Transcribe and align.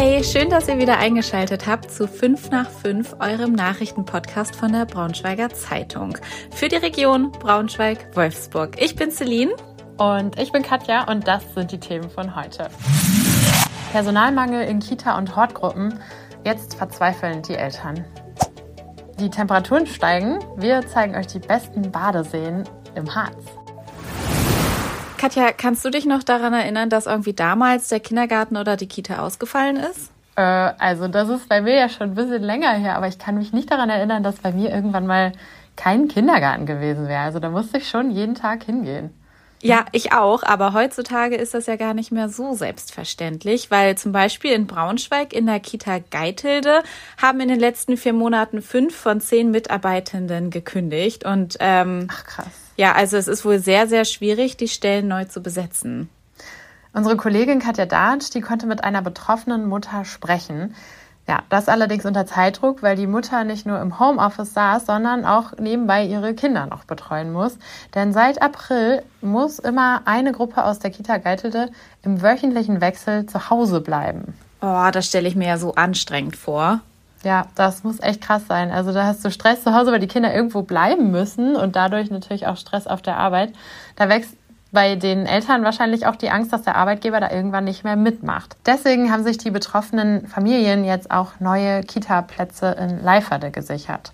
Hey, 0.00 0.22
schön, 0.22 0.48
dass 0.48 0.68
ihr 0.68 0.78
wieder 0.78 0.98
eingeschaltet 0.98 1.66
habt 1.66 1.90
zu 1.90 2.06
5 2.06 2.52
nach 2.52 2.70
5, 2.70 3.16
eurem 3.18 3.50
Nachrichtenpodcast 3.54 4.54
von 4.54 4.70
der 4.70 4.86
Braunschweiger 4.86 5.48
Zeitung. 5.48 6.16
Für 6.52 6.68
die 6.68 6.76
Region 6.76 7.32
Braunschweig-Wolfsburg. 7.32 8.80
Ich 8.80 8.94
bin 8.94 9.10
Celine. 9.10 9.56
Und 9.96 10.38
ich 10.38 10.52
bin 10.52 10.62
Katja 10.62 11.02
und 11.10 11.26
das 11.26 11.42
sind 11.52 11.72
die 11.72 11.80
Themen 11.80 12.08
von 12.10 12.36
heute. 12.36 12.68
Personalmangel 13.90 14.68
in 14.68 14.78
Kita 14.78 15.18
und 15.18 15.34
Hortgruppen. 15.34 15.98
Jetzt 16.44 16.76
verzweifeln 16.76 17.42
die 17.42 17.56
Eltern. 17.56 18.04
Die 19.18 19.30
Temperaturen 19.30 19.88
steigen. 19.88 20.38
Wir 20.56 20.86
zeigen 20.86 21.16
euch 21.16 21.26
die 21.26 21.40
besten 21.40 21.90
Badeseen 21.90 22.62
im 22.94 23.12
Harz. 23.12 23.57
Katja, 25.18 25.52
kannst 25.52 25.84
du 25.84 25.90
dich 25.90 26.06
noch 26.06 26.22
daran 26.22 26.54
erinnern, 26.54 26.88
dass 26.88 27.06
irgendwie 27.06 27.34
damals 27.34 27.88
der 27.88 28.00
Kindergarten 28.00 28.56
oder 28.56 28.76
die 28.76 28.88
Kita 28.88 29.18
ausgefallen 29.18 29.76
ist? 29.76 30.10
Äh, 30.36 30.42
also 30.42 31.08
das 31.08 31.28
ist 31.28 31.48
bei 31.48 31.60
mir 31.60 31.74
ja 31.74 31.88
schon 31.88 32.10
ein 32.10 32.14
bisschen 32.14 32.42
länger 32.42 32.72
her, 32.72 32.96
aber 32.96 33.08
ich 33.08 33.18
kann 33.18 33.36
mich 33.36 33.52
nicht 33.52 33.70
daran 33.70 33.90
erinnern, 33.90 34.22
dass 34.22 34.36
bei 34.36 34.52
mir 34.52 34.70
irgendwann 34.70 35.06
mal 35.06 35.32
kein 35.76 36.08
Kindergarten 36.08 36.64
gewesen 36.64 37.08
wäre. 37.08 37.22
Also 37.22 37.40
da 37.40 37.50
musste 37.50 37.78
ich 37.78 37.88
schon 37.88 38.10
jeden 38.10 38.34
Tag 38.34 38.64
hingehen. 38.64 39.10
Ja, 39.60 39.86
ich 39.90 40.12
auch, 40.12 40.44
aber 40.44 40.72
heutzutage 40.72 41.34
ist 41.34 41.52
das 41.52 41.66
ja 41.66 41.74
gar 41.74 41.92
nicht 41.92 42.12
mehr 42.12 42.28
so 42.28 42.54
selbstverständlich, 42.54 43.72
weil 43.72 43.98
zum 43.98 44.12
Beispiel 44.12 44.52
in 44.52 44.68
Braunschweig 44.68 45.32
in 45.32 45.46
der 45.46 45.58
Kita 45.58 45.98
Geithilde 45.98 46.84
haben 47.20 47.40
in 47.40 47.48
den 47.48 47.58
letzten 47.58 47.96
vier 47.96 48.12
Monaten 48.12 48.62
fünf 48.62 48.94
von 48.94 49.20
zehn 49.20 49.50
Mitarbeitenden 49.50 50.50
gekündigt 50.50 51.24
und 51.24 51.56
ähm, 51.58 52.06
Ach 52.08 52.24
krass. 52.24 52.67
Ja, 52.78 52.92
also 52.92 53.16
es 53.16 53.26
ist 53.26 53.44
wohl 53.44 53.58
sehr, 53.58 53.88
sehr 53.88 54.04
schwierig, 54.04 54.56
die 54.56 54.68
Stellen 54.68 55.08
neu 55.08 55.24
zu 55.24 55.42
besetzen. 55.42 56.08
Unsere 56.92 57.16
Kollegin 57.16 57.58
Katja 57.58 57.86
Datsch, 57.86 58.30
die 58.32 58.40
konnte 58.40 58.66
mit 58.66 58.84
einer 58.84 59.02
betroffenen 59.02 59.66
Mutter 59.66 60.04
sprechen. 60.04 60.76
Ja, 61.26 61.40
das 61.50 61.68
allerdings 61.68 62.06
unter 62.06 62.24
Zeitdruck, 62.24 62.82
weil 62.82 62.94
die 62.94 63.08
Mutter 63.08 63.42
nicht 63.42 63.66
nur 63.66 63.80
im 63.80 63.98
Homeoffice 63.98 64.54
saß, 64.54 64.86
sondern 64.86 65.24
auch 65.24 65.58
nebenbei 65.58 66.04
ihre 66.04 66.34
Kinder 66.34 66.66
noch 66.66 66.84
betreuen 66.84 67.32
muss. 67.32 67.58
Denn 67.96 68.12
seit 68.12 68.40
April 68.40 69.02
muss 69.20 69.58
immer 69.58 70.02
eine 70.04 70.30
Gruppe 70.30 70.64
aus 70.64 70.78
der 70.78 70.92
Kita 70.92 71.18
Geitelde 71.18 71.70
im 72.04 72.22
wöchentlichen 72.22 72.80
Wechsel 72.80 73.26
zu 73.26 73.50
Hause 73.50 73.80
bleiben. 73.80 74.34
Oh, 74.62 74.88
das 74.92 75.08
stelle 75.08 75.26
ich 75.26 75.34
mir 75.34 75.48
ja 75.48 75.58
so 75.58 75.74
anstrengend 75.74 76.36
vor. 76.36 76.80
Ja, 77.24 77.46
das 77.54 77.82
muss 77.82 78.00
echt 78.00 78.20
krass 78.20 78.46
sein. 78.46 78.70
Also 78.70 78.92
da 78.92 79.04
hast 79.04 79.24
du 79.24 79.30
Stress 79.30 79.64
zu 79.64 79.74
Hause, 79.74 79.90
weil 79.90 79.98
die 79.98 80.06
Kinder 80.06 80.32
irgendwo 80.32 80.62
bleiben 80.62 81.10
müssen 81.10 81.56
und 81.56 81.74
dadurch 81.74 82.10
natürlich 82.10 82.46
auch 82.46 82.56
Stress 82.56 82.86
auf 82.86 83.02
der 83.02 83.16
Arbeit. 83.16 83.52
Da 83.96 84.08
wächst 84.08 84.36
bei 84.70 84.96
den 84.96 85.26
Eltern 85.26 85.64
wahrscheinlich 85.64 86.06
auch 86.06 86.16
die 86.16 86.30
Angst, 86.30 86.52
dass 86.52 86.62
der 86.62 86.76
Arbeitgeber 86.76 87.20
da 87.20 87.30
irgendwann 87.30 87.64
nicht 87.64 87.84
mehr 87.84 87.96
mitmacht. 87.96 88.56
Deswegen 88.66 89.10
haben 89.10 89.24
sich 89.24 89.38
die 89.38 89.50
betroffenen 89.50 90.26
Familien 90.26 90.84
jetzt 90.84 91.10
auch 91.10 91.40
neue 91.40 91.82
Kita-Plätze 91.82 92.76
in 92.78 93.02
Leiferde 93.02 93.50
gesichert. 93.50 94.12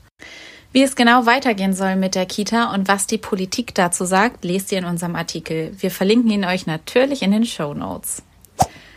Wie 0.72 0.82
es 0.82 0.96
genau 0.96 1.26
weitergehen 1.26 1.72
soll 1.72 1.96
mit 1.96 2.14
der 2.14 2.26
Kita 2.26 2.72
und 2.72 2.88
was 2.88 3.06
die 3.06 3.18
Politik 3.18 3.74
dazu 3.74 4.04
sagt, 4.04 4.44
lest 4.44 4.72
ihr 4.72 4.78
in 4.78 4.84
unserem 4.84 5.14
Artikel. 5.14 5.72
Wir 5.78 5.90
verlinken 5.90 6.30
ihn 6.30 6.44
euch 6.44 6.66
natürlich 6.66 7.22
in 7.22 7.30
den 7.30 7.44
Show 7.44 7.74
Notes. 7.74 8.22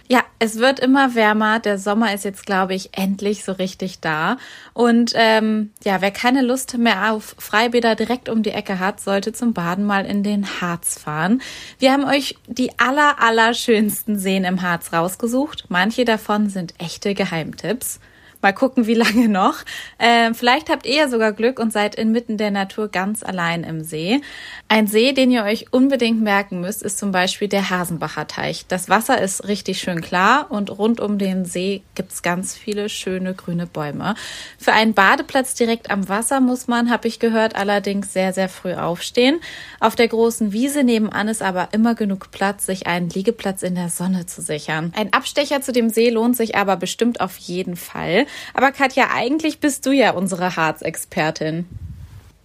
Ja, 0.09 0.23
es 0.39 0.57
wird 0.57 0.79
immer 0.79 1.15
wärmer. 1.15 1.59
Der 1.59 1.77
Sommer 1.77 2.13
ist 2.13 2.23
jetzt, 2.23 2.45
glaube 2.45 2.73
ich, 2.73 2.97
endlich 2.97 3.43
so 3.43 3.51
richtig 3.51 3.99
da. 3.99 4.37
Und 4.73 5.11
ähm, 5.15 5.71
ja, 5.83 5.99
wer 5.99 6.11
keine 6.11 6.41
Lust 6.41 6.77
mehr 6.77 7.11
auf 7.11 7.35
Freibäder 7.37 7.95
direkt 7.95 8.29
um 8.29 8.41
die 8.41 8.51
Ecke 8.51 8.79
hat, 8.79 9.01
sollte 9.01 9.33
zum 9.33 9.53
Baden 9.53 9.83
mal 9.83 10.05
in 10.05 10.23
den 10.23 10.61
Harz 10.61 10.97
fahren. 10.97 11.41
Wir 11.77 11.91
haben 11.91 12.05
euch 12.05 12.37
die 12.47 12.79
aller, 12.79 13.21
aller 13.21 13.53
schönsten 13.53 14.17
Seen 14.17 14.45
im 14.45 14.61
Harz 14.61 14.93
rausgesucht. 14.93 15.65
Manche 15.67 16.05
davon 16.05 16.49
sind 16.49 16.73
echte 16.77 17.13
Geheimtipps. 17.13 17.99
Mal 18.41 18.53
gucken, 18.53 18.87
wie 18.87 18.93
lange 18.95 19.29
noch. 19.29 19.55
Äh, 19.97 20.33
vielleicht 20.33 20.69
habt 20.69 20.85
ihr 20.85 20.95
ja 20.95 21.09
sogar 21.09 21.31
Glück 21.31 21.59
und 21.59 21.73
seid 21.73 21.95
inmitten 21.95 22.37
der 22.37 22.51
Natur 22.51 22.87
ganz 22.89 23.23
allein 23.23 23.63
im 23.63 23.83
See. 23.83 24.21
Ein 24.67 24.87
See, 24.87 25.13
den 25.13 25.31
ihr 25.31 25.43
euch 25.43 25.67
unbedingt 25.71 26.21
merken 26.21 26.61
müsst, 26.61 26.83
ist 26.83 26.97
zum 26.97 27.11
Beispiel 27.11 27.47
der 27.47 27.69
Hasenbacher 27.69 28.27
Teich. 28.27 28.65
Das 28.67 28.89
Wasser 28.89 29.21
ist 29.21 29.47
richtig 29.47 29.79
schön 29.79 30.01
klar 30.01 30.47
und 30.49 30.77
rund 30.77 30.99
um 30.99 31.17
den 31.17 31.45
See 31.45 31.81
gibt's 31.95 32.21
ganz 32.21 32.55
viele 32.55 32.89
schöne 32.89 33.33
grüne 33.33 33.65
Bäume. 33.65 34.15
Für 34.57 34.73
einen 34.73 34.93
Badeplatz 34.93 35.53
direkt 35.55 35.89
am 35.89 36.07
Wasser 36.09 36.39
muss 36.39 36.67
man, 36.67 36.89
habe 36.91 37.07
ich 37.07 37.19
gehört, 37.19 37.55
allerdings 37.55 38.13
sehr, 38.13 38.33
sehr 38.33 38.49
früh 38.49 38.73
aufstehen. 38.73 39.39
Auf 39.79 39.95
der 39.95 40.07
großen 40.07 40.51
Wiese 40.53 40.83
nebenan 40.83 41.27
ist 41.27 41.41
aber 41.41 41.69
immer 41.71 41.95
genug 41.95 42.31
Platz, 42.31 42.65
sich 42.65 42.87
einen 42.87 43.09
Liegeplatz 43.09 43.63
in 43.63 43.75
der 43.75 43.89
Sonne 43.89 44.25
zu 44.25 44.41
sichern. 44.41 44.93
Ein 44.95 45.13
Abstecher 45.13 45.61
zu 45.61 45.71
dem 45.71 45.89
See 45.89 46.09
lohnt 46.09 46.37
sich 46.37 46.55
aber 46.55 46.75
bestimmt 46.75 47.21
auf 47.21 47.37
jeden 47.37 47.75
Fall. 47.75 48.26
Aber 48.53 48.71
Katja, 48.71 49.05
eigentlich 49.13 49.59
bist 49.59 49.85
du 49.85 49.91
ja 49.91 50.11
unsere 50.11 50.55
Harzexpertin. 50.55 51.65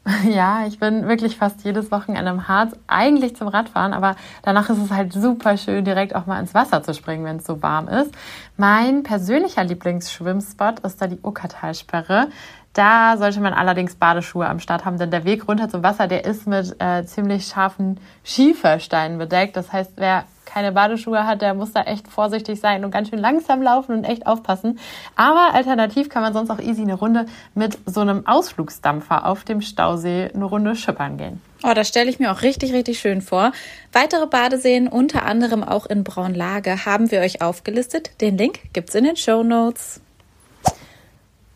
Ja, 0.28 0.66
ich 0.66 0.78
bin 0.78 1.06
wirklich 1.06 1.37
fast 1.37 1.65
jedes 1.65 1.91
Wochenende 1.91 2.31
im 2.31 2.48
Harz, 2.48 2.75
eigentlich 2.87 3.37
zum 3.37 3.48
Radfahren, 3.48 3.93
aber 3.93 4.16
danach 4.43 4.69
ist 4.70 4.78
es 4.78 4.91
halt 4.91 5.12
super 5.12 5.56
schön, 5.56 5.84
direkt 5.84 6.15
auch 6.15 6.26
mal 6.26 6.41
ins 6.41 6.54
Wasser 6.54 6.82
zu 6.82 6.94
springen, 6.94 7.25
wenn 7.25 7.37
es 7.37 7.47
so 7.47 7.62
warm 7.62 7.88
ist. 7.88 8.10
Mein 8.56 9.03
persönlicher 9.03 9.65
Lieblingsschwimmspot 9.65 10.81
ist 10.81 11.00
da 11.00 11.06
die 11.06 11.20
Uckertalsperre. 11.22 12.28
Da 12.72 13.16
sollte 13.19 13.41
man 13.41 13.53
allerdings 13.53 13.97
Badeschuhe 13.97 14.47
am 14.47 14.59
Start 14.59 14.84
haben, 14.84 14.99
denn 14.99 15.10
der 15.10 15.25
Weg 15.25 15.47
runter 15.47 15.69
zum 15.69 15.83
Wasser, 15.83 16.09
der 16.09 16.25
ist 16.25 16.47
mit 16.47 16.75
äh, 16.81 17.05
ziemlich 17.05 17.47
scharfen 17.47 18.00
Schiefersteinen 18.25 19.19
bedeckt. 19.19 19.56
Das 19.56 19.72
heißt, 19.72 19.93
wer 19.97 20.25
keine 20.53 20.72
Badeschuhe 20.72 21.27
hat, 21.27 21.41
der 21.41 21.55
muss 21.55 21.72
da 21.72 21.82
echt 21.82 22.09
vorsichtig 22.09 22.61
sein 22.61 22.84
und 22.84 22.91
ganz 22.91 23.09
schön 23.09 23.19
langsam 23.19 23.62
laufen 23.62 23.97
und 23.97 24.05
echt 24.05 24.27
aufpassen. 24.27 24.78
Aber 25.16 25.55
alternativ 25.55 26.09
kann 26.09 26.22
man 26.22 26.32
sonst 26.32 26.50
auch 26.50 26.59
easy 26.59 26.82
eine 26.82 26.94
Runde 26.94 27.27
mit 27.55 27.78
so 27.87 28.00
einem 28.00 28.27
Ausflugsdampfer 28.27 29.27
auf 29.27 29.44
dem 29.44 29.61
Stausee 29.61 30.31
eine 30.34 30.44
Runde 30.44 30.75
schippern 30.75 31.16
gehen. 31.16 31.41
Oh, 31.65 31.75
das 31.75 31.88
stelle 31.88 32.11
ich 32.11 32.19
mir 32.19 32.32
auch 32.32 32.43
richtig, 32.43 32.72
richtig 32.72 32.99
schön 32.99 33.22
vor. 33.22 33.53
Weitere 33.93 34.27
Badeseen, 34.27 34.88
unter 34.88 35.25
anderem 35.25 35.62
auch 35.62 35.87
in 35.87 36.05
Braunlage, 36.05 36.84
haben 36.84 37.11
wir 37.11 37.21
euch 37.21 37.41
aufgelistet. 37.41 38.21
Den 38.21 38.37
Link 38.37 38.61
gibt's 38.72 38.94
in 38.94 39.05
den 39.05 39.16
Show 39.16 39.43
Notes. 39.43 40.00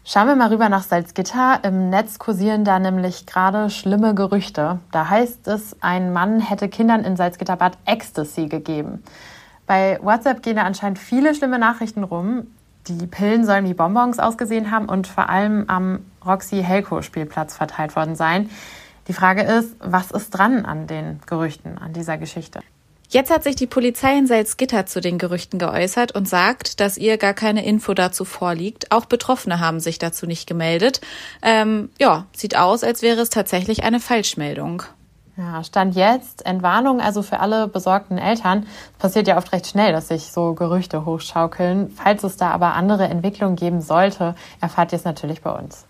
Schauen 0.08 0.28
wir 0.28 0.36
mal 0.36 0.52
rüber 0.52 0.68
nach 0.68 0.84
Salzgitter. 0.84 1.58
Im 1.64 1.90
Netz 1.90 2.20
kursieren 2.20 2.62
da 2.62 2.78
nämlich 2.78 3.26
gerade 3.26 3.70
schlimme 3.70 4.14
Gerüchte. 4.14 4.78
Da 4.92 5.10
heißt 5.10 5.48
es, 5.48 5.74
ein 5.82 6.12
Mann 6.12 6.38
hätte 6.38 6.68
Kindern 6.68 7.02
in 7.02 7.16
Salzgitterbad 7.16 7.76
Ecstasy 7.86 8.46
gegeben. 8.46 9.02
Bei 9.66 9.98
WhatsApp 10.00 10.44
gehen 10.44 10.54
da 10.54 10.62
anscheinend 10.62 11.00
viele 11.00 11.34
schlimme 11.34 11.58
Nachrichten 11.58 12.04
rum. 12.04 12.46
Die 12.86 13.08
Pillen 13.08 13.44
sollen 13.44 13.64
wie 13.64 13.74
Bonbons 13.74 14.20
ausgesehen 14.20 14.70
haben 14.70 14.88
und 14.88 15.08
vor 15.08 15.28
allem 15.28 15.64
am 15.66 16.04
Roxy 16.24 16.62
Helco 16.62 17.02
Spielplatz 17.02 17.56
verteilt 17.56 17.96
worden 17.96 18.14
sein. 18.14 18.48
Die 19.08 19.12
Frage 19.12 19.42
ist, 19.42 19.74
was 19.80 20.12
ist 20.12 20.30
dran 20.30 20.64
an 20.66 20.86
den 20.86 21.18
Gerüchten, 21.26 21.78
an 21.78 21.92
dieser 21.92 22.16
Geschichte? 22.16 22.60
Jetzt 23.16 23.30
hat 23.30 23.44
sich 23.44 23.56
die 23.56 23.66
Polizei 23.66 24.18
in 24.18 24.26
Salzgitter 24.26 24.84
zu 24.84 25.00
den 25.00 25.16
Gerüchten 25.16 25.58
geäußert 25.58 26.12
und 26.14 26.28
sagt, 26.28 26.80
dass 26.80 26.98
ihr 26.98 27.16
gar 27.16 27.32
keine 27.32 27.64
Info 27.64 27.94
dazu 27.94 28.26
vorliegt. 28.26 28.92
Auch 28.92 29.06
Betroffene 29.06 29.58
haben 29.58 29.80
sich 29.80 29.98
dazu 29.98 30.26
nicht 30.26 30.46
gemeldet. 30.46 31.00
Ähm, 31.40 31.88
ja, 31.98 32.26
sieht 32.36 32.58
aus, 32.58 32.84
als 32.84 33.00
wäre 33.00 33.22
es 33.22 33.30
tatsächlich 33.30 33.84
eine 33.84 34.00
Falschmeldung. 34.00 34.82
Ja, 35.38 35.64
Stand 35.64 35.96
jetzt, 35.96 36.44
Entwarnung 36.44 37.00
also 37.00 37.22
für 37.22 37.40
alle 37.40 37.68
besorgten 37.68 38.18
Eltern. 38.18 38.66
Es 38.92 38.98
passiert 38.98 39.28
ja 39.28 39.38
oft 39.38 39.50
recht 39.50 39.66
schnell, 39.66 39.92
dass 39.92 40.08
sich 40.08 40.30
so 40.30 40.52
Gerüchte 40.52 41.06
hochschaukeln. 41.06 41.88
Falls 41.96 42.22
es 42.22 42.36
da 42.36 42.50
aber 42.50 42.74
andere 42.74 43.04
Entwicklungen 43.04 43.56
geben 43.56 43.80
sollte, 43.80 44.34
erfahrt 44.60 44.92
ihr 44.92 44.98
es 44.98 45.06
natürlich 45.06 45.40
bei 45.40 45.52
uns. 45.52 45.86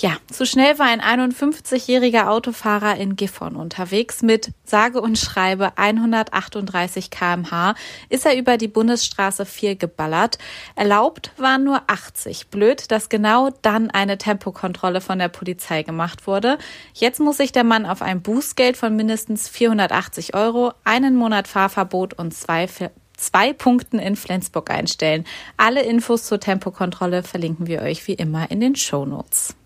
Ja, 0.00 0.18
zu 0.30 0.46
schnell 0.46 0.78
war 0.78 0.86
ein 0.86 1.00
51-jähriger 1.00 2.28
Autofahrer 2.28 2.96
in 2.98 3.16
Gifhorn 3.16 3.56
unterwegs. 3.56 4.22
Mit 4.22 4.52
sage 4.62 5.00
und 5.00 5.18
schreibe 5.18 5.76
138 5.76 7.10
kmh 7.10 7.74
ist 8.08 8.24
er 8.24 8.36
über 8.36 8.58
die 8.58 8.68
Bundesstraße 8.68 9.44
4 9.44 9.74
geballert. 9.74 10.38
Erlaubt 10.76 11.32
waren 11.36 11.64
nur 11.64 11.82
80. 11.88 12.46
Blöd, 12.46 12.92
dass 12.92 13.08
genau 13.08 13.50
dann 13.62 13.90
eine 13.90 14.18
Tempokontrolle 14.18 15.00
von 15.00 15.18
der 15.18 15.30
Polizei 15.30 15.82
gemacht 15.82 16.28
wurde. 16.28 16.58
Jetzt 16.94 17.18
muss 17.18 17.38
sich 17.38 17.50
der 17.50 17.64
Mann 17.64 17.84
auf 17.84 18.00
ein 18.00 18.22
Bußgeld 18.22 18.76
von 18.76 18.94
mindestens 18.94 19.48
480 19.48 20.32
Euro, 20.32 20.74
einen 20.84 21.16
Monat 21.16 21.48
Fahrverbot 21.48 22.14
und 22.14 22.32
zwei 22.32 22.68
zwei 23.16 23.52
Punkten 23.52 23.98
in 23.98 24.14
Flensburg 24.14 24.70
einstellen. 24.70 25.24
Alle 25.56 25.82
Infos 25.82 26.22
zur 26.22 26.38
Tempokontrolle 26.38 27.24
verlinken 27.24 27.66
wir 27.66 27.82
euch 27.82 28.06
wie 28.06 28.12
immer 28.12 28.48
in 28.52 28.60
den 28.60 28.76
Show 28.76 29.04
Notes 29.04 29.56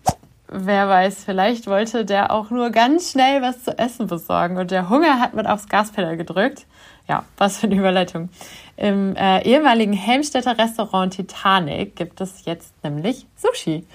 wer 0.53 0.87
weiß, 0.87 1.23
vielleicht 1.23 1.67
wollte 1.67 2.05
der 2.05 2.31
auch 2.31 2.49
nur 2.49 2.69
ganz 2.69 3.11
schnell 3.11 3.41
was 3.41 3.63
zu 3.63 3.77
essen 3.77 4.07
besorgen 4.07 4.57
und 4.57 4.71
der 4.71 4.89
Hunger 4.89 5.19
hat 5.19 5.33
mit 5.33 5.47
aufs 5.47 5.67
Gaspedal 5.67 6.15
gedrückt. 6.17 6.65
Ja, 7.07 7.25
was 7.37 7.57
für 7.57 7.67
eine 7.67 7.75
Überleitung. 7.75 8.29
Im 8.77 9.15
äh, 9.15 9.43
ehemaligen 9.43 9.91
Helmstädter 9.93 10.57
Restaurant 10.57 11.13
Titanic 11.13 11.95
gibt 11.95 12.21
es 12.21 12.45
jetzt 12.45 12.73
nämlich 12.83 13.27
Sushi. 13.35 13.85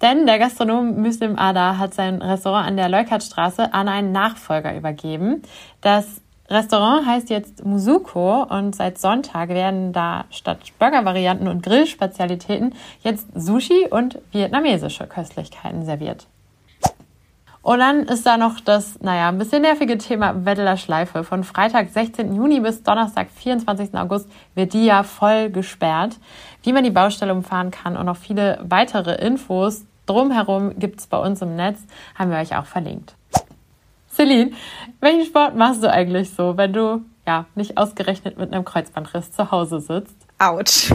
Denn 0.00 0.26
der 0.26 0.38
Gastronom 0.38 1.00
Muslim 1.00 1.38
Ada 1.38 1.78
hat 1.78 1.94
sein 1.94 2.20
Restaurant 2.22 2.66
an 2.66 2.76
der 2.76 2.88
Leukertstraße 2.88 3.72
an 3.72 3.88
einen 3.88 4.12
Nachfolger 4.12 4.74
übergeben. 4.76 5.42
Das 5.80 6.20
Restaurant 6.48 7.06
heißt 7.06 7.30
jetzt 7.30 7.64
Musuko 7.64 8.42
und 8.42 8.76
seit 8.76 8.98
Sonntag 8.98 9.48
werden 9.48 9.92
da 9.92 10.26
statt 10.30 10.58
Burger-Varianten 10.78 11.48
und 11.48 11.62
Grillspezialitäten 11.62 12.74
jetzt 13.00 13.28
Sushi 13.34 13.86
und 13.88 14.18
vietnamesische 14.30 15.06
Köstlichkeiten 15.06 15.84
serviert. 15.84 16.26
Und 17.62 17.78
dann 17.78 18.00
ist 18.02 18.26
da 18.26 18.36
noch 18.36 18.60
das, 18.60 19.00
naja, 19.00 19.30
ein 19.30 19.38
bisschen 19.38 19.62
nervige 19.62 19.96
Thema 19.96 20.44
Weddeler 20.44 20.76
Schleife. 20.76 21.24
Von 21.24 21.44
Freitag, 21.44 21.88
16. 21.88 22.36
Juni 22.36 22.60
bis 22.60 22.82
Donnerstag, 22.82 23.28
24. 23.34 23.94
August 23.94 24.28
wird 24.54 24.74
die 24.74 24.84
ja 24.84 25.02
voll 25.02 25.48
gesperrt. 25.48 26.18
Wie 26.62 26.74
man 26.74 26.84
die 26.84 26.90
Baustelle 26.90 27.32
umfahren 27.32 27.70
kann 27.70 27.96
und 27.96 28.04
noch 28.04 28.18
viele 28.18 28.58
weitere 28.62 29.14
Infos 29.14 29.86
drumherum 30.04 30.78
gibt's 30.78 31.06
bei 31.06 31.16
uns 31.16 31.40
im 31.40 31.56
Netz, 31.56 31.80
haben 32.14 32.30
wir 32.30 32.36
euch 32.36 32.54
auch 32.54 32.66
verlinkt. 32.66 33.14
Celine, 34.14 34.52
welchen 35.00 35.26
Sport 35.26 35.56
machst 35.56 35.82
du 35.82 35.90
eigentlich 35.90 36.30
so, 36.30 36.56
wenn 36.56 36.72
du 36.72 37.04
ja 37.26 37.46
nicht 37.54 37.76
ausgerechnet 37.76 38.38
mit 38.38 38.52
einem 38.52 38.64
Kreuzbandriss 38.64 39.32
zu 39.32 39.50
Hause 39.50 39.80
sitzt? 39.80 40.16
Autsch. 40.38 40.92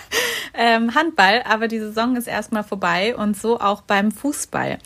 ähm, 0.54 0.94
Handball, 0.94 1.42
aber 1.48 1.68
die 1.68 1.78
Saison 1.78 2.16
ist 2.16 2.26
erstmal 2.26 2.64
vorbei 2.64 3.14
und 3.16 3.36
so 3.36 3.60
auch 3.60 3.82
beim 3.82 4.10
Fußball. 4.10 4.78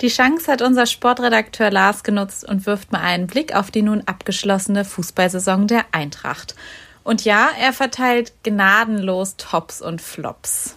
Die 0.00 0.08
Chance 0.08 0.50
hat 0.50 0.62
unser 0.62 0.86
Sportredakteur 0.86 1.70
Lars 1.70 2.02
genutzt 2.02 2.48
und 2.48 2.66
wirft 2.66 2.92
mal 2.92 3.00
einen 3.00 3.26
Blick 3.26 3.54
auf 3.54 3.70
die 3.70 3.82
nun 3.82 4.02
abgeschlossene 4.06 4.84
Fußballsaison 4.84 5.66
der 5.66 5.84
Eintracht. 5.92 6.54
Und 7.04 7.24
ja, 7.24 7.48
er 7.58 7.72
verteilt 7.72 8.32
gnadenlos 8.42 9.36
Tops 9.36 9.82
und 9.82 10.00
Flops. 10.00 10.76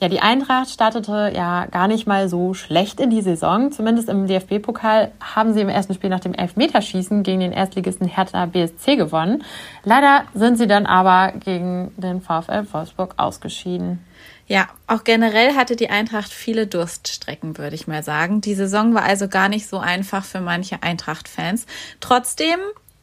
Ja, 0.00 0.08
die 0.08 0.20
Eintracht 0.20 0.70
startete 0.70 1.30
ja 1.36 1.66
gar 1.66 1.86
nicht 1.86 2.06
mal 2.06 2.30
so 2.30 2.54
schlecht 2.54 3.00
in 3.00 3.10
die 3.10 3.20
Saison. 3.20 3.70
Zumindest 3.70 4.08
im 4.08 4.26
DFB-Pokal 4.26 5.12
haben 5.20 5.52
sie 5.52 5.60
im 5.60 5.68
ersten 5.68 5.92
Spiel 5.92 6.08
nach 6.08 6.20
dem 6.20 6.32
Elfmeterschießen 6.32 7.22
gegen 7.22 7.40
den 7.40 7.52
Erstligisten 7.52 8.08
Hertha 8.08 8.46
BSC 8.46 8.96
gewonnen. 8.96 9.44
Leider 9.84 10.24
sind 10.32 10.56
sie 10.56 10.66
dann 10.66 10.86
aber 10.86 11.32
gegen 11.38 11.92
den 11.98 12.22
VfL 12.22 12.64
Wolfsburg 12.72 13.12
ausgeschieden. 13.18 14.02
Ja, 14.46 14.68
auch 14.86 15.04
generell 15.04 15.54
hatte 15.54 15.76
die 15.76 15.90
Eintracht 15.90 16.32
viele 16.32 16.66
Durststrecken, 16.66 17.58
würde 17.58 17.76
ich 17.76 17.86
mal 17.86 18.02
sagen. 18.02 18.40
Die 18.40 18.54
Saison 18.54 18.94
war 18.94 19.02
also 19.02 19.28
gar 19.28 19.50
nicht 19.50 19.68
so 19.68 19.78
einfach 19.78 20.24
für 20.24 20.40
manche 20.40 20.82
Eintracht-Fans. 20.82 21.66
Trotzdem 22.00 22.58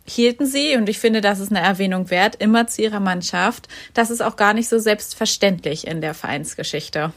hielten 0.07 0.45
sie, 0.45 0.75
und 0.75 0.89
ich 0.89 1.00
finde, 1.00 1.21
das 1.21 1.39
ist 1.39 1.51
eine 1.51 1.59
Erwähnung 1.59 2.09
wert, 2.09 2.36
immer 2.36 2.68
zu 2.68 2.81
ihrer 2.81 3.00
Mannschaft. 3.00 3.68
Das 3.94 4.09
ist 4.09 4.21
auch 4.21 4.36
gar 4.36 4.54
nicht 4.54 4.69
so 4.69 4.80
selbstverständlich 4.80 5.88
in 5.88 6.01
der 6.01 6.13
Vereinsgeschichte. 6.13 7.12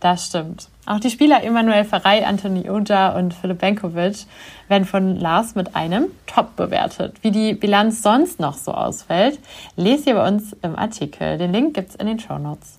Das 0.00 0.26
stimmt. 0.26 0.68
Auch 0.84 1.00
die 1.00 1.10
Spieler 1.10 1.42
Emanuel 1.42 1.84
Ferrei, 1.84 2.26
Antoni 2.26 2.68
Oja 2.70 3.16
und 3.16 3.32
Philipp 3.34 3.58
Benkovic 3.58 4.26
werden 4.68 4.84
von 4.84 5.16
Lars 5.16 5.54
mit 5.54 5.74
einem 5.74 6.06
Top 6.26 6.54
bewertet. 6.54 7.16
Wie 7.22 7.30
die 7.30 7.54
Bilanz 7.54 8.02
sonst 8.02 8.38
noch 8.38 8.54
so 8.54 8.72
ausfällt, 8.72 9.38
lest 9.76 10.06
ihr 10.06 10.14
bei 10.14 10.28
uns 10.28 10.54
im 10.62 10.76
Artikel. 10.76 11.38
Den 11.38 11.52
Link 11.52 11.74
gibt's 11.74 11.94
in 11.94 12.06
den 12.06 12.20
Show 12.20 12.38
Notes. 12.38 12.78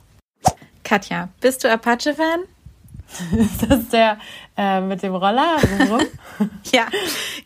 Katja, 0.83 1.29
bist 1.41 1.63
du 1.63 1.71
Apache-Fan? 1.71 2.41
Ist 3.37 3.69
das 3.69 3.89
der 3.89 4.17
äh, 4.57 4.81
mit 4.81 5.01
dem 5.01 5.15
Roller? 5.15 5.57
ja, 6.71 6.85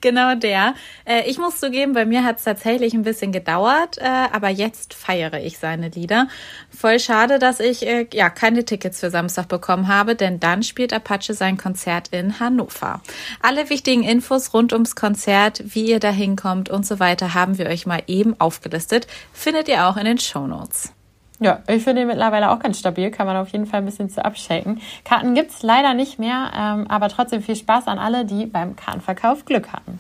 genau 0.02 0.36
der. 0.36 0.76
Äh, 1.06 1.30
ich 1.30 1.38
muss 1.38 1.60
zugeben, 1.60 1.94
bei 1.94 2.06
mir 2.06 2.24
hat 2.24 2.38
es 2.38 2.44
tatsächlich 2.44 2.94
ein 2.94 3.04
bisschen 3.04 3.32
gedauert, 3.32 3.98
äh, 3.98 4.04
aber 4.04 4.50
jetzt 4.50 4.94
feiere 4.94 5.44
ich 5.44 5.58
seine 5.58 5.90
Lieder. 5.90 6.28
Voll 6.70 7.00
schade, 7.00 7.40
dass 7.40 7.60
ich 7.60 7.86
äh, 7.88 8.08
ja 8.14 8.30
keine 8.30 8.66
Tickets 8.66 9.00
für 9.00 9.10
Samstag 9.10 9.48
bekommen 9.48 9.88
habe, 9.88 10.16
denn 10.16 10.40
dann 10.40 10.64
spielt 10.64 10.94
Apache 10.94 11.34
sein 11.34 11.58
Konzert 11.58 12.10
in 12.10 12.40
Hannover. 12.40 13.02
Alle 13.42 13.70
wichtigen 13.70 14.04
Infos 14.04 14.54
rund 14.54 14.74
ums 14.74 14.96
Konzert, 14.96 15.64
wie 15.66 15.86
ihr 15.86 16.00
da 16.00 16.12
hinkommt 16.12 16.70
und 16.70 16.86
so 16.86 17.00
weiter, 17.00 17.34
haben 17.34 17.58
wir 17.58 17.68
euch 17.68 17.86
mal 17.86 18.04
eben 18.08 18.40
aufgelistet. 18.40 19.08
Findet 19.34 19.68
ihr 19.68 19.88
auch 19.88 19.98
in 19.98 20.06
den 20.06 20.18
Show 20.18 20.48
Notes. 20.48 20.94
Ja, 21.42 21.64
ich 21.68 21.84
finde 21.84 22.04
ihn 22.04 22.08
mittlerweile 22.08 22.52
auch 22.52 22.60
ganz 22.60 22.78
stabil, 22.78 23.10
kann 23.10 23.26
man 23.26 23.36
auf 23.36 23.50
jeden 23.50 23.66
Fall 23.66 23.80
ein 23.80 23.86
bisschen 23.86 24.12
zu 24.12 24.24
abschaken. 24.24 24.80
Karten 25.04 25.34
gibt's 25.34 25.64
leider 25.64 25.96
nicht 25.96 26.20
mehr, 26.20 26.52
ähm, 26.56 26.86
aber 26.88 27.10
trotzdem 27.10 27.42
viel 27.42 27.56
Spaß 27.56 27.88
an 27.88 27.98
alle, 27.98 28.26
die 28.26 28.46
beim 28.46 28.76
Kartenverkauf 28.76 29.44
Glück 29.46 29.74
hatten. 29.74 30.00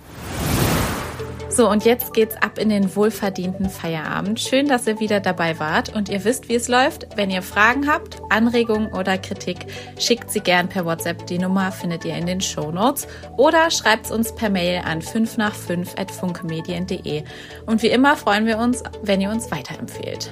So, 1.49 1.67
und 1.67 1.83
jetzt 1.83 2.13
geht's 2.13 2.37
ab 2.37 2.59
in 2.59 2.69
den 2.69 2.95
wohlverdienten 2.95 3.71
Feierabend. 3.71 4.39
Schön, 4.39 4.67
dass 4.67 4.85
ihr 4.85 4.99
wieder 4.99 5.19
dabei 5.19 5.59
wart 5.59 5.93
und 5.93 6.09
ihr 6.09 6.23
wisst, 6.23 6.47
wie 6.47 6.55
es 6.55 6.67
läuft. 6.67 7.17
Wenn 7.17 7.31
ihr 7.31 7.41
Fragen 7.41 7.91
habt, 7.91 8.21
Anregungen 8.29 8.93
oder 8.93 9.17
Kritik, 9.17 9.65
schickt 9.99 10.29
sie 10.29 10.41
gern 10.41 10.69
per 10.69 10.85
WhatsApp. 10.85 11.25
Die 11.25 11.39
Nummer 11.39 11.71
findet 11.71 12.05
ihr 12.05 12.15
in 12.15 12.27
den 12.27 12.39
Show 12.39 12.71
Notes 12.71 13.07
oder 13.35 13.71
schreibt 13.71 14.11
uns 14.11 14.33
per 14.35 14.51
Mail 14.51 14.83
an 14.85 15.01
5 15.01 15.37
nach 15.37 15.55
5 15.55 15.95
at 15.97 16.11
funkemedien.de. 16.11 17.23
Und 17.65 17.81
wie 17.81 17.89
immer 17.89 18.15
freuen 18.15 18.45
wir 18.45 18.59
uns, 18.59 18.83
wenn 19.01 19.19
ihr 19.19 19.31
uns 19.31 19.49
weiterempfehlt. 19.51 20.31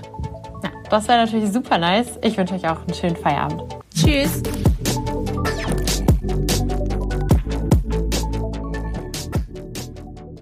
Das 0.90 1.08
wäre 1.08 1.26
natürlich 1.26 1.52
super 1.52 1.78
nice. 1.78 2.18
Ich 2.24 2.38
wünsche 2.38 2.56
euch 2.56 2.68
auch 2.68 2.82
einen 2.82 2.94
schönen 2.94 3.16
Feierabend. 3.16 3.62
Tschüss. 3.94 4.42